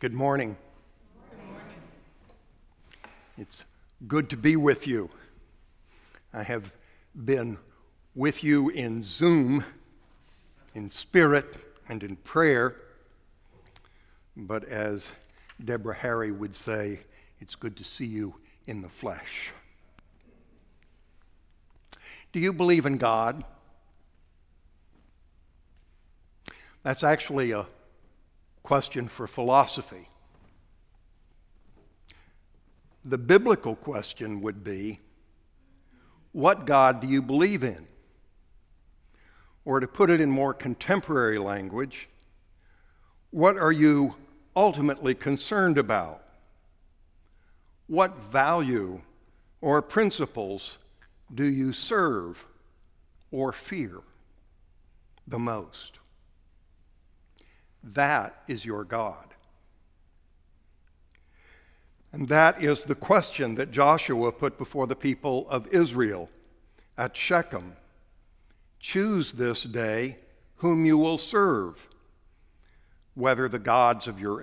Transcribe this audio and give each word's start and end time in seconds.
Good 0.00 0.14
morning. 0.14 0.56
It's 3.36 3.64
good 4.08 4.30
to 4.30 4.36
be 4.38 4.56
with 4.56 4.86
you. 4.86 5.10
I 6.32 6.42
have 6.42 6.72
been 7.26 7.58
with 8.14 8.42
you 8.42 8.70
in 8.70 9.02
Zoom, 9.02 9.62
in 10.74 10.88
spirit, 10.88 11.54
and 11.90 12.02
in 12.02 12.16
prayer. 12.16 12.76
But 14.38 14.64
as 14.64 15.12
Deborah 15.62 15.96
Harry 15.96 16.32
would 16.32 16.56
say, 16.56 17.00
it's 17.38 17.54
good 17.54 17.76
to 17.76 17.84
see 17.84 18.06
you 18.06 18.34
in 18.66 18.80
the 18.80 18.88
flesh. 18.88 19.50
Do 22.32 22.40
you 22.40 22.54
believe 22.54 22.86
in 22.86 22.96
God? 22.96 23.44
That's 26.84 27.04
actually 27.04 27.50
a 27.50 27.66
question 28.70 29.08
for 29.08 29.26
philosophy. 29.26 30.08
The 33.04 33.18
biblical 33.18 33.74
question 33.74 34.42
would 34.42 34.62
be 34.62 35.00
what 36.30 36.66
God 36.66 37.00
do 37.00 37.08
you 37.08 37.20
believe 37.20 37.64
in? 37.64 37.88
Or 39.64 39.80
to 39.80 39.88
put 39.88 40.08
it 40.08 40.20
in 40.20 40.30
more 40.30 40.54
contemporary 40.54 41.38
language, 41.38 42.08
what 43.32 43.58
are 43.58 43.72
you 43.72 44.14
ultimately 44.54 45.16
concerned 45.16 45.76
about? 45.76 46.22
What 47.88 48.16
value 48.30 49.00
or 49.60 49.82
principles 49.82 50.78
do 51.34 51.44
you 51.44 51.72
serve 51.72 52.44
or 53.32 53.50
fear 53.50 53.98
the 55.26 55.40
most? 55.40 55.98
That 57.82 58.42
is 58.46 58.64
your 58.64 58.84
God. 58.84 59.26
And 62.12 62.28
that 62.28 62.62
is 62.62 62.84
the 62.84 62.94
question 62.94 63.54
that 63.54 63.70
Joshua 63.70 64.32
put 64.32 64.58
before 64.58 64.86
the 64.86 64.96
people 64.96 65.48
of 65.48 65.68
Israel 65.68 66.28
at 66.98 67.16
Shechem. 67.16 67.76
Choose 68.80 69.32
this 69.32 69.62
day 69.62 70.18
whom 70.56 70.84
you 70.84 70.98
will 70.98 71.18
serve, 71.18 71.88
whether 73.14 73.48
the 73.48 73.58
gods 73.58 74.06
of 74.06 74.18
your, 74.18 74.42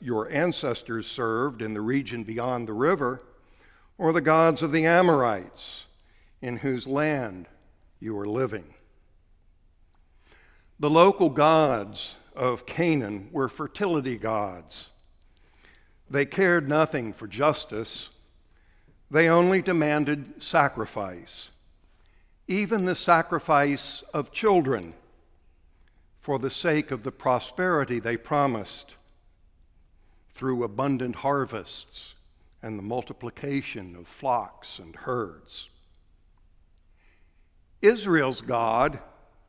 your 0.00 0.30
ancestors 0.30 1.06
served 1.06 1.62
in 1.62 1.74
the 1.74 1.80
region 1.80 2.24
beyond 2.24 2.66
the 2.66 2.72
river, 2.72 3.22
or 3.96 4.12
the 4.12 4.20
gods 4.20 4.62
of 4.62 4.72
the 4.72 4.84
Amorites 4.84 5.86
in 6.42 6.56
whose 6.56 6.86
land 6.86 7.46
you 8.00 8.18
are 8.18 8.26
living. 8.26 8.74
The 10.78 10.90
local 10.90 11.28
gods 11.28 12.16
of 12.34 12.66
Canaan 12.66 13.28
were 13.32 13.48
fertility 13.48 14.16
gods. 14.16 14.88
They 16.08 16.26
cared 16.26 16.68
nothing 16.68 17.12
for 17.12 17.26
justice, 17.26 18.10
they 19.10 19.28
only 19.28 19.60
demanded 19.60 20.42
sacrifice, 20.42 21.50
even 22.46 22.84
the 22.84 22.94
sacrifice 22.94 24.02
of 24.14 24.32
children, 24.32 24.94
for 26.20 26.38
the 26.38 26.50
sake 26.50 26.90
of 26.90 27.02
the 27.02 27.12
prosperity 27.12 27.98
they 27.98 28.16
promised 28.16 28.94
through 30.32 30.62
abundant 30.62 31.16
harvests 31.16 32.14
and 32.62 32.78
the 32.78 32.82
multiplication 32.82 33.96
of 33.96 34.06
flocks 34.06 34.78
and 34.78 34.94
herds. 34.94 35.68
Israel's 37.82 38.42
God 38.42 39.00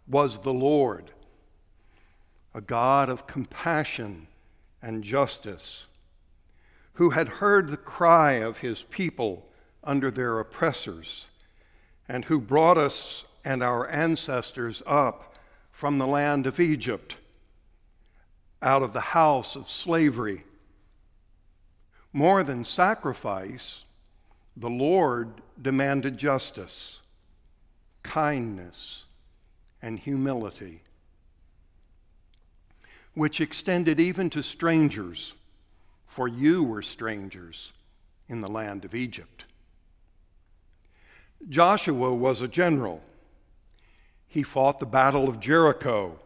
was 0.07 0.39
the 0.39 0.53
Lord 0.53 1.11
a 2.53 2.61
God 2.61 3.09
of 3.09 3.27
compassion 3.27 4.27
and 4.81 5.03
justice, 5.03 5.85
who 6.93 7.11
had 7.11 7.27
heard 7.27 7.69
the 7.69 7.77
cry 7.77 8.33
of 8.33 8.59
his 8.59 8.83
people 8.83 9.47
under 9.83 10.11
their 10.11 10.39
oppressors, 10.39 11.27
and 12.07 12.25
who 12.25 12.39
brought 12.39 12.77
us 12.77 13.25
and 13.45 13.63
our 13.63 13.87
ancestors 13.89 14.83
up 14.85 15.35
from 15.71 15.97
the 15.97 16.07
land 16.07 16.45
of 16.45 16.59
Egypt, 16.59 17.17
out 18.61 18.83
of 18.83 18.93
the 18.93 18.99
house 18.99 19.55
of 19.55 19.69
slavery. 19.69 20.43
More 22.13 22.43
than 22.43 22.65
sacrifice, 22.65 23.83
the 24.57 24.69
Lord 24.69 25.41
demanded 25.61 26.17
justice, 26.17 26.99
kindness, 28.03 29.05
and 29.81 29.97
humility 29.97 30.81
which 33.13 33.41
extended 33.41 33.99
even 33.99 34.29
to 34.29 34.41
strangers, 34.41 35.33
for 36.07 36.27
you 36.27 36.63
were 36.63 36.81
strangers 36.81 37.73
in 38.29 38.41
the 38.41 38.49
land 38.49 38.85
of 38.85 38.95
Egypt. 38.95 39.45
Joshua 41.49 42.13
was 42.13 42.41
a 42.41 42.47
general. 42.47 43.01
He 44.27 44.43
fought 44.43 44.79
the 44.79 44.85
Battle 44.85 45.27
of 45.27 45.39
Jericho 45.39 46.17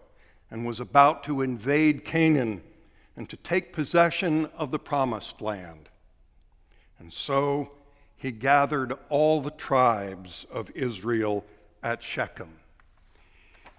and 0.52 0.66
was 0.66 0.80
about 0.80 1.24
to 1.24 1.42
invade 1.42 2.06
Canaan 2.06 2.62
and 3.16 3.28
to 3.30 3.38
take 3.38 3.74
possession 3.74 4.50
of 4.58 4.72
the 4.72 4.80
promised 4.80 5.42
land. 5.42 5.90
And 7.00 7.12
so 7.12 7.72
he 8.16 8.32
gathered 8.32 8.94
all 9.10 9.42
the 9.42 9.52
tribes 9.52 10.46
of 10.52 10.70
Israel 10.76 11.46
at 11.82 12.04
Shechem. 12.04 12.60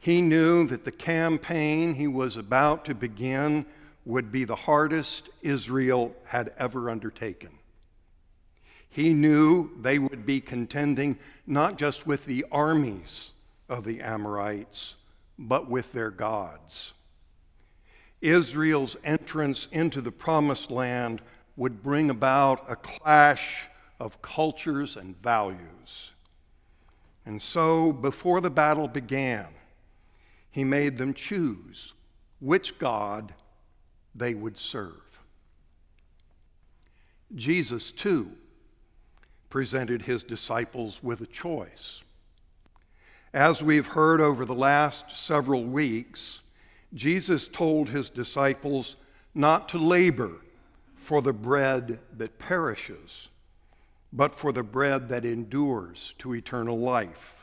He 0.06 0.22
knew 0.22 0.69
that 0.69 0.84
the 0.84 0.93
campaign 0.93 1.93
he 1.93 2.06
was 2.06 2.37
about 2.37 2.84
to 2.84 2.94
begin 2.94 3.67
would 4.05 4.31
be 4.31 4.44
the 4.44 4.55
hardest 4.55 5.31
Israel 5.43 6.15
had 6.27 6.53
ever 6.59 6.89
undertaken. 6.91 7.50
He 8.89 9.12
knew 9.12 9.69
they 9.81 9.99
would 9.99 10.25
be 10.25 10.41
contending 10.41 11.19
not 11.45 11.77
just 11.77 12.06
with 12.06 12.25
the 12.25 12.47
armies 12.53 13.33
of 13.69 13.83
the 13.83 14.00
Amorites, 14.00 14.95
but 15.41 15.69
with 15.69 15.91
their 15.93 16.12
gods. 16.12 16.93
Israel's 18.21 18.97
entrance 19.03 19.66
into 19.72 20.00
the 20.00 20.12
promised 20.12 20.71
land 20.71 21.21
would 21.56 21.83
bring 21.83 22.11
about 22.11 22.65
a 22.69 22.77
clash 22.77 23.66
of 23.99 24.22
cultures 24.22 24.97
and 24.97 25.21
values. 25.21 26.12
And 27.25 27.43
so, 27.43 27.91
before 27.91 28.41
the 28.41 28.50
battle 28.50 28.87
began, 28.87 29.47
he 30.56 30.65
made 30.65 30.97
them 30.97 31.12
choose 31.12 31.93
which 32.41 32.78
God 32.78 33.34
they 34.15 34.33
would 34.33 34.56
serve. 34.56 35.21
Jesus, 37.34 37.93
too, 37.93 38.31
presented 39.50 40.00
his 40.00 40.25
disciples 40.25 41.03
with 41.03 41.21
a 41.21 41.27
choice. 41.27 42.00
As 43.34 43.62
we've 43.62 43.89
heard 43.89 44.19
over 44.19 44.47
the 44.47 44.55
last 44.55 45.15
several 45.15 45.62
weeks, 45.62 46.41
Jesus 46.95 47.49
told 47.49 47.91
his 47.91 48.09
disciples 48.09 48.97
not 49.34 49.69
to 49.69 49.78
labor 49.78 50.41
for 50.95 51.21
the 51.21 51.34
bread 51.34 51.99
that 52.16 52.39
perishes, 52.39 53.28
but 54.11 54.34
for 54.34 54.53
the 54.53 54.62
bread 54.62 55.11
that 55.11 55.27
endures 55.27 56.15
to 56.21 56.34
eternal 56.34 56.78
life. 56.78 57.36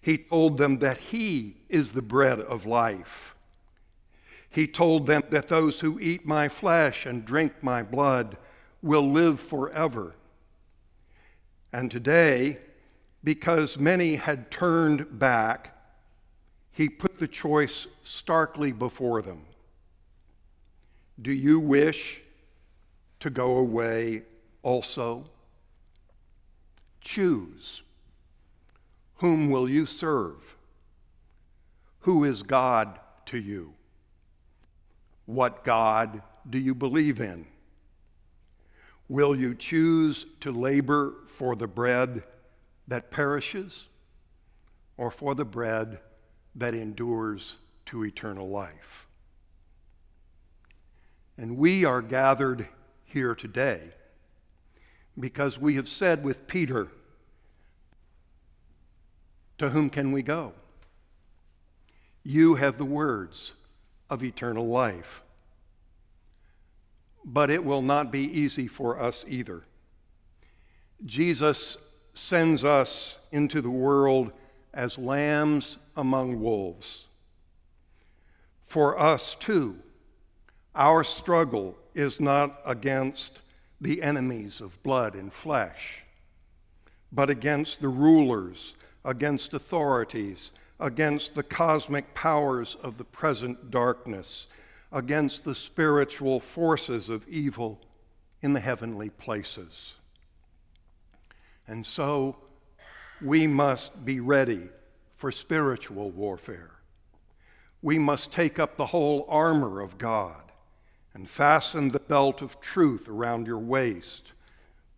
He 0.00 0.18
told 0.18 0.56
them 0.58 0.78
that 0.78 0.98
He 0.98 1.56
is 1.68 1.92
the 1.92 2.02
bread 2.02 2.40
of 2.40 2.66
life. 2.66 3.34
He 4.50 4.66
told 4.66 5.06
them 5.06 5.22
that 5.30 5.48
those 5.48 5.80
who 5.80 6.00
eat 6.00 6.26
my 6.26 6.48
flesh 6.48 7.06
and 7.06 7.24
drink 7.24 7.52
my 7.62 7.82
blood 7.82 8.36
will 8.82 9.10
live 9.10 9.40
forever. 9.40 10.14
And 11.72 11.90
today, 11.90 12.58
because 13.22 13.76
many 13.76 14.16
had 14.16 14.50
turned 14.50 15.18
back, 15.18 15.74
he 16.72 16.88
put 16.88 17.14
the 17.14 17.28
choice 17.28 17.86
starkly 18.02 18.72
before 18.72 19.20
them. 19.20 19.42
Do 21.20 21.32
you 21.32 21.58
wish 21.58 22.20
to 23.20 23.30
go 23.30 23.56
away 23.56 24.22
also? 24.62 25.24
Choose. 27.00 27.82
Whom 29.18 29.50
will 29.50 29.68
you 29.68 29.86
serve? 29.86 30.56
Who 32.00 32.24
is 32.24 32.42
God 32.42 32.98
to 33.26 33.38
you? 33.38 33.74
What 35.26 35.64
God 35.64 36.22
do 36.48 36.58
you 36.58 36.74
believe 36.74 37.20
in? 37.20 37.46
Will 39.08 39.34
you 39.34 39.54
choose 39.54 40.26
to 40.40 40.52
labor 40.52 41.14
for 41.36 41.56
the 41.56 41.66
bread 41.66 42.22
that 42.86 43.10
perishes 43.10 43.86
or 44.96 45.10
for 45.10 45.34
the 45.34 45.44
bread 45.44 46.00
that 46.54 46.74
endures 46.74 47.56
to 47.86 48.04
eternal 48.04 48.48
life? 48.48 49.06
And 51.36 51.56
we 51.56 51.84
are 51.84 52.02
gathered 52.02 52.68
here 53.04 53.34
today 53.34 53.80
because 55.18 55.58
we 55.58 55.74
have 55.74 55.88
said 55.88 56.22
with 56.22 56.46
Peter, 56.46 56.88
to 59.58 59.70
whom 59.70 59.90
can 59.90 60.12
we 60.12 60.22
go? 60.22 60.52
You 62.24 62.54
have 62.56 62.78
the 62.78 62.84
words 62.84 63.52
of 64.10 64.22
eternal 64.22 64.66
life. 64.66 65.22
but 67.24 67.50
it 67.50 67.62
will 67.62 67.82
not 67.82 68.10
be 68.10 68.24
easy 68.24 68.66
for 68.66 68.98
us 68.98 69.24
either. 69.28 69.62
Jesus 71.04 71.76
sends 72.14 72.64
us 72.64 73.18
into 73.32 73.60
the 73.60 73.70
world 73.70 74.32
as 74.72 74.98
lambs 74.98 75.78
among 75.96 76.40
wolves. 76.40 77.04
For 78.66 78.98
us, 78.98 79.34
too, 79.34 79.76
our 80.74 81.04
struggle 81.04 81.76
is 81.94 82.20
not 82.20 82.60
against 82.64 83.40
the 83.80 84.02
enemies 84.02 84.60
of 84.60 84.82
blood 84.82 85.14
and 85.14 85.32
flesh, 85.32 86.00
but 87.12 87.30
against 87.30 87.80
the 87.80 87.88
rulers, 87.88 88.74
against 89.08 89.54
authorities, 89.54 90.52
against 90.80 91.34
the 91.34 91.42
cosmic 91.42 92.12
powers 92.12 92.76
of 92.82 92.98
the 92.98 93.04
present 93.04 93.70
darkness, 93.70 94.48
against 94.92 95.46
the 95.46 95.54
spiritual 95.54 96.38
forces 96.38 97.08
of 97.08 97.26
evil 97.26 97.80
in 98.42 98.52
the 98.52 98.60
heavenly 98.60 99.08
places. 99.08 99.94
And 101.66 101.86
so 101.86 102.36
we 103.22 103.46
must 103.46 104.04
be 104.04 104.20
ready 104.20 104.68
for 105.16 105.32
spiritual 105.32 106.10
warfare. 106.10 106.72
We 107.80 107.98
must 107.98 108.30
take 108.30 108.58
up 108.58 108.76
the 108.76 108.86
whole 108.86 109.24
armor 109.26 109.80
of 109.80 109.96
God 109.96 110.52
and 111.14 111.26
fasten 111.26 111.88
the 111.88 111.98
belt 111.98 112.42
of 112.42 112.60
truth 112.60 113.08
around 113.08 113.46
your 113.46 113.58
waist. 113.58 114.32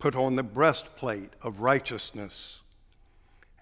Put 0.01 0.17
on 0.17 0.35
the 0.35 0.43
breastplate 0.43 1.31
of 1.43 1.61
righteousness. 1.61 2.59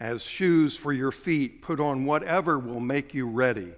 As 0.00 0.22
shoes 0.22 0.76
for 0.76 0.92
your 0.92 1.10
feet, 1.10 1.60
put 1.60 1.80
on 1.80 2.04
whatever 2.04 2.58
will 2.58 2.80
make 2.80 3.14
you 3.14 3.26
ready 3.26 3.72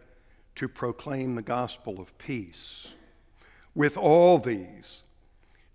to 0.56 0.68
proclaim 0.68 1.34
the 1.34 1.42
gospel 1.42 2.00
of 2.00 2.16
peace. 2.18 2.88
With 3.74 3.96
all 3.96 4.38
these, 4.38 5.02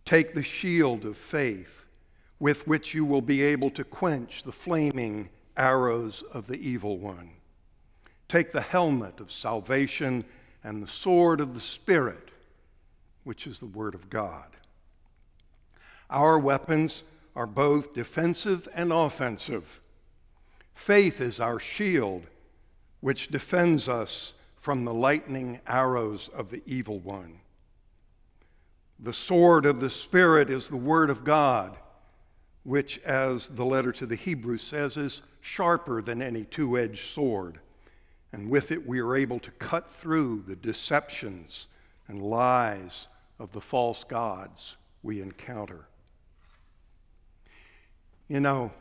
take 0.04 0.36
the 0.36 0.44
shield 0.44 1.06
of 1.06 1.18
faith 1.18 1.86
with 2.40 2.68
which 2.68 2.94
you 2.94 3.06
will 3.06 3.22
be 3.22 3.42
able 3.42 3.70
to 3.72 3.84
quench 3.84 4.44
the 4.44 4.52
flaming 4.52 5.30
arrows 5.58 6.24
of 6.32 6.48
the 6.48 6.58
evil 6.58 6.98
one. 6.98 7.32
Take 8.28 8.52
the 8.52 8.62
helmet 8.62 9.20
of 9.20 9.32
salvation 9.32 10.26
and 10.64 10.84
the 10.84 10.88
sword 10.88 11.40
of 11.40 11.54
the 11.54 11.62
Spirit, 11.62 12.30
which 13.24 13.48
is 13.48 13.60
the 13.60 13.66
Word 13.66 13.96
of 13.96 14.10
God. 14.10 14.46
Our 16.10 16.38
weapons 16.38 17.04
are 17.36 17.48
both 17.48 17.94
defensive 17.94 18.68
and 18.76 18.92
offensive. 18.92 19.82
Faith 20.76 21.20
is 21.22 21.40
our 21.40 21.60
shield, 21.60 22.28
which 23.00 23.30
defends 23.30 23.88
us 23.88 24.34
from 24.62 24.84
the 24.84 24.94
lightning 24.94 25.60
arrows 25.66 26.30
of 26.30 26.52
the 26.52 26.62
evil 26.66 27.00
one. 27.00 27.40
The 29.00 29.14
sword 29.14 29.66
of 29.66 29.82
the 29.82 29.90
Spirit 29.90 30.50
is 30.50 30.68
the 30.68 30.78
Word 30.78 31.10
of 31.10 31.24
God, 31.24 31.78
which, 32.64 33.00
as 33.00 33.48
the 33.48 33.66
letter 33.66 33.92
to 33.94 34.06
the 34.06 34.16
Hebrews 34.16 34.62
says, 34.62 34.98
is 34.98 35.22
sharper 35.42 36.02
than 36.02 36.22
any 36.22 36.44
two 36.44 36.78
edged 36.78 37.06
sword. 37.06 37.60
And 38.32 38.50
with 38.50 38.72
it, 38.72 38.86
we 38.86 39.00
are 39.00 39.16
able 39.16 39.40
to 39.40 39.52
cut 39.52 39.92
through 39.94 40.44
the 40.48 40.56
deceptions 40.56 41.68
and 42.08 42.22
lies 42.22 43.08
of 43.40 43.52
the 43.52 43.62
false 43.62 44.04
gods 44.04 44.76
we 45.04 45.22
encounter. 45.22 45.86
You 48.28 48.40
know, 48.40 48.72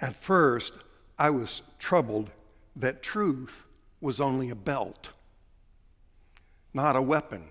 at 0.00 0.16
first, 0.16 0.72
I 1.18 1.30
was 1.30 1.62
troubled 1.78 2.30
that 2.76 3.02
truth 3.02 3.64
was 4.00 4.20
only 4.20 4.50
a 4.50 4.54
belt, 4.54 5.10
not 6.72 6.96
a 6.96 7.02
weapon. 7.02 7.44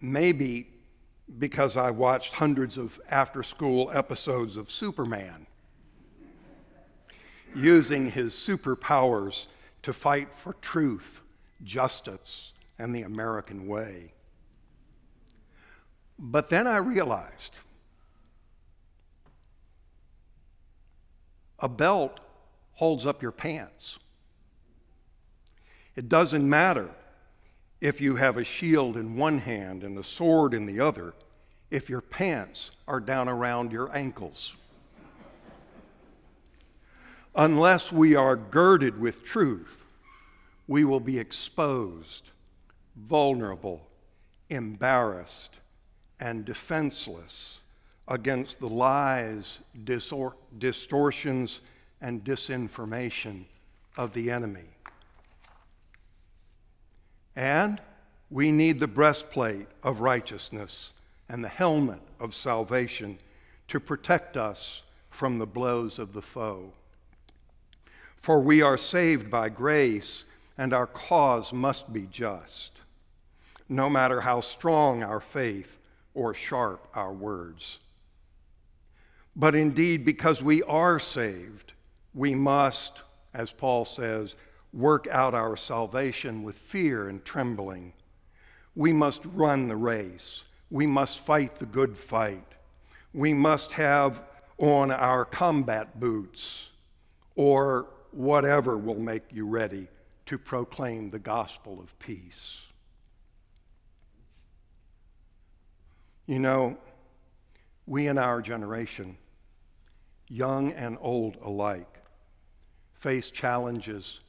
Maybe 0.00 0.68
because 1.38 1.76
I 1.76 1.90
watched 1.90 2.34
hundreds 2.34 2.76
of 2.76 3.00
after 3.08 3.42
school 3.42 3.90
episodes 3.94 4.56
of 4.56 4.70
Superman, 4.70 5.46
using 7.54 8.10
his 8.10 8.34
superpowers 8.34 9.46
to 9.82 9.92
fight 9.92 10.28
for 10.42 10.54
truth, 10.54 11.20
justice, 11.64 12.52
and 12.78 12.94
the 12.94 13.02
American 13.02 13.66
way. 13.66 14.12
But 16.18 16.50
then 16.50 16.66
I 16.66 16.76
realized 16.78 17.56
a 21.60 21.68
belt 21.68 22.20
holds 22.72 23.06
up 23.06 23.22
your 23.22 23.32
pants. 23.32 23.98
It 25.96 26.08
doesn't 26.08 26.48
matter 26.48 26.88
if 27.80 28.00
you 28.00 28.16
have 28.16 28.36
a 28.36 28.44
shield 28.44 28.96
in 28.96 29.16
one 29.16 29.38
hand 29.38 29.84
and 29.84 29.98
a 29.98 30.04
sword 30.04 30.54
in 30.54 30.66
the 30.66 30.80
other, 30.80 31.14
if 31.70 31.88
your 31.88 32.00
pants 32.00 32.70
are 32.88 33.00
down 33.00 33.28
around 33.28 33.72
your 33.72 33.94
ankles. 33.94 34.54
Unless 37.34 37.92
we 37.92 38.14
are 38.14 38.36
girded 38.36 38.98
with 38.98 39.24
truth, 39.24 39.76
we 40.66 40.84
will 40.84 41.00
be 41.00 41.18
exposed, 41.18 42.30
vulnerable, 42.96 43.86
embarrassed, 44.48 45.56
and 46.18 46.44
defenseless 46.44 47.60
against 48.08 48.58
the 48.58 48.68
lies, 48.68 49.58
disor- 49.84 50.34
distortions, 50.58 51.60
and 52.00 52.24
disinformation 52.24 53.44
of 53.96 54.12
the 54.14 54.30
enemy. 54.30 54.64
And 57.36 57.80
we 58.30 58.52
need 58.52 58.78
the 58.78 58.88
breastplate 58.88 59.66
of 59.82 60.00
righteousness 60.00 60.92
and 61.28 61.44
the 61.44 61.48
helmet 61.48 62.00
of 62.18 62.34
salvation 62.34 63.18
to 63.68 63.80
protect 63.80 64.36
us 64.36 64.82
from 65.10 65.38
the 65.38 65.46
blows 65.46 65.98
of 65.98 66.12
the 66.12 66.22
foe. 66.22 66.72
For 68.20 68.40
we 68.40 68.62
are 68.62 68.76
saved 68.76 69.30
by 69.30 69.48
grace, 69.48 70.24
and 70.58 70.72
our 70.72 70.86
cause 70.86 71.52
must 71.52 71.92
be 71.92 72.06
just, 72.10 72.72
no 73.68 73.88
matter 73.88 74.20
how 74.20 74.40
strong 74.40 75.02
our 75.02 75.20
faith 75.20 75.78
or 76.14 76.34
sharp 76.34 76.86
our 76.94 77.12
words. 77.12 77.78
But 79.36 79.54
indeed, 79.54 80.04
because 80.04 80.42
we 80.42 80.62
are 80.64 80.98
saved, 80.98 81.72
we 82.14 82.34
must, 82.34 83.00
as 83.32 83.52
Paul 83.52 83.84
says, 83.84 84.34
work 84.72 85.06
out 85.08 85.34
our 85.34 85.56
salvation 85.56 86.42
with 86.42 86.56
fear 86.56 87.08
and 87.08 87.24
trembling. 87.24 87.92
We 88.74 88.92
must 88.92 89.24
run 89.26 89.68
the 89.68 89.76
race. 89.76 90.44
We 90.70 90.86
must 90.86 91.24
fight 91.24 91.56
the 91.56 91.66
good 91.66 91.96
fight. 91.96 92.46
We 93.12 93.34
must 93.34 93.72
have 93.72 94.22
on 94.58 94.90
our 94.90 95.24
combat 95.24 95.98
boots 95.98 96.68
or 97.34 97.86
whatever 98.12 98.76
will 98.76 98.98
make 98.98 99.22
you 99.32 99.46
ready 99.46 99.88
to 100.26 100.38
proclaim 100.38 101.10
the 101.10 101.18
gospel 101.18 101.80
of 101.80 101.98
peace. 101.98 102.62
You 106.26 106.38
know, 106.38 106.78
we 107.90 108.06
in 108.06 108.18
our 108.18 108.40
generation, 108.40 109.16
young 110.28 110.70
and 110.74 110.96
old 111.00 111.36
alike, 111.42 111.98
face 112.94 113.32
challenges 113.32 114.20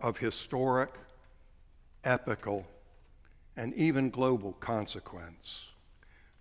of 0.00 0.16
historic, 0.16 0.94
epical, 2.04 2.64
and 3.56 3.74
even 3.74 4.08
global 4.08 4.52
consequence, 4.60 5.66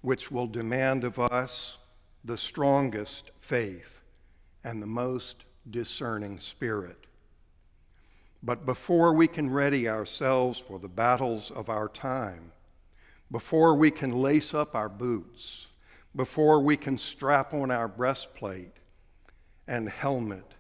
which 0.02 0.30
will 0.30 0.46
demand 0.46 1.04
of 1.04 1.18
us 1.18 1.78
the 2.24 2.38
strongest 2.38 3.32
faith 3.40 4.02
and 4.64 4.80
the 4.80 4.86
most 4.86 5.46
discerning 5.72 6.38
spirit. 6.38 7.06
But 8.44 8.68
before 8.68 9.14
we 9.14 9.28
can 9.28 9.50
ready 9.50 9.90
ourselves 9.90 10.60
for 10.60 10.78
the 10.78 10.88
battles 10.88 11.50
of 11.50 11.70
our 11.70 11.90
time, 11.90 12.52
before 13.32 13.74
we 13.74 13.90
can 13.90 14.12
lace 14.12 14.54
up 14.54 14.76
our 14.76 14.90
boots, 14.90 15.66
before 16.18 16.60
we 16.60 16.76
can 16.76 16.98
strap 16.98 17.54
on 17.54 17.70
our 17.70 17.88
breastplate 17.88 18.74
and 19.68 19.88
helmet, 19.88 20.56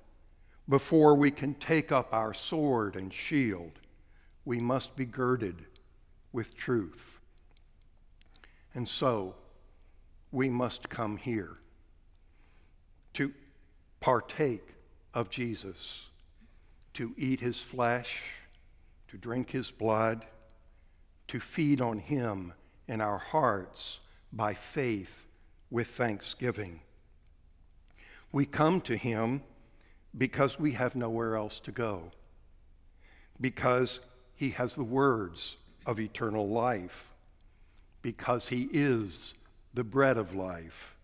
before 0.69 1.15
we 1.15 1.31
can 1.31 1.55
take 1.55 1.91
up 1.91 2.13
our 2.13 2.31
sword 2.31 2.95
and 2.95 3.11
shield, 3.11 3.71
we 4.45 4.59
must 4.59 4.95
be 4.95 5.03
girded 5.03 5.65
with 6.31 6.55
truth. 6.55 7.19
And 8.75 8.87
so, 8.87 9.33
we 10.31 10.47
must 10.47 10.89
come 10.89 11.17
here 11.17 11.57
to 13.15 13.33
partake 13.99 14.75
of 15.15 15.31
Jesus, 15.31 16.05
to 16.93 17.15
eat 17.17 17.39
his 17.39 17.59
flesh, 17.59 18.21
to 19.07 19.17
drink 19.17 19.49
his 19.49 19.71
blood, 19.71 20.23
to 21.29 21.39
feed 21.39 21.81
on 21.81 21.97
him 21.97 22.53
in 22.87 23.01
our 23.01 23.17
hearts 23.17 24.01
by 24.31 24.53
faith 24.53 25.26
with 25.69 25.87
thanksgiving. 25.87 26.81
We 28.31 28.45
come 28.45 28.81
to 28.81 28.95
him 28.95 29.41
because 30.17 30.59
we 30.59 30.73
have 30.73 30.95
nowhere 30.95 31.35
else 31.35 31.59
to 31.61 31.71
go, 31.71 32.11
because 33.39 33.99
he 34.35 34.51
has 34.51 34.75
the 34.75 34.83
words 34.83 35.57
of 35.85 35.99
eternal 35.99 36.47
life, 36.49 37.11
because 38.01 38.47
he 38.47 38.69
is 38.71 39.33
the 39.73 39.83
bread 39.83 40.17
of 40.17 40.33
life. 40.33 40.95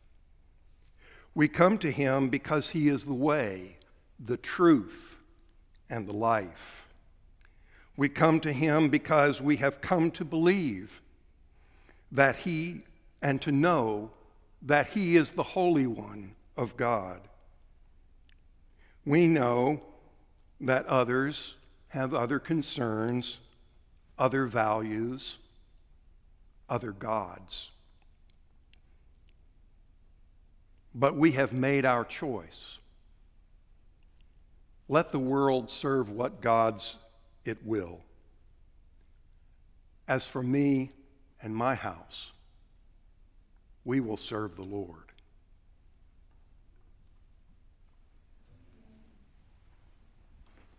We 1.35 1.47
come 1.47 1.77
to 1.79 1.91
him 1.91 2.29
because 2.29 2.69
he 2.69 2.89
is 2.89 3.05
the 3.05 3.13
way, 3.13 3.77
the 4.23 4.37
truth, 4.37 5.17
and 5.89 6.07
the 6.07 6.13
life. 6.13 6.87
We 7.97 8.09
come 8.09 8.39
to 8.41 8.53
him 8.53 8.89
because 8.89 9.41
we 9.41 9.57
have 9.57 9.81
come 9.81 10.11
to 10.11 10.25
believe 10.25 11.01
that 12.11 12.37
he 12.37 12.83
and 13.21 13.41
to 13.41 13.51
know 13.51 14.11
that 14.63 14.87
he 14.87 15.15
is 15.17 15.33
the 15.33 15.43
Holy 15.43 15.87
One 15.87 16.35
of 16.55 16.77
God. 16.77 17.19
We 19.05 19.27
know 19.27 19.81
that 20.61 20.85
others 20.85 21.55
have 21.89 22.13
other 22.13 22.39
concerns, 22.39 23.39
other 24.17 24.45
values, 24.45 25.37
other 26.69 26.91
gods. 26.91 27.69
But 30.95 31.15
we 31.15 31.33
have 31.33 31.51
made 31.51 31.85
our 31.85 32.05
choice. 32.05 32.77
Let 34.87 35.11
the 35.11 35.19
world 35.19 35.69
serve 35.69 36.09
what 36.09 36.41
gods 36.41 36.95
it 37.45 37.57
will. 37.65 37.99
As 40.07 40.25
for 40.25 40.43
me 40.43 40.91
and 41.41 41.55
my 41.55 41.75
house, 41.75 42.31
we 43.85 43.99
will 43.99 44.17
serve 44.17 44.55
the 44.55 44.63
Lord. 44.63 45.12